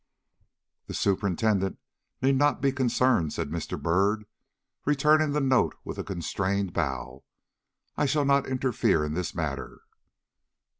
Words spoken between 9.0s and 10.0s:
in this matter."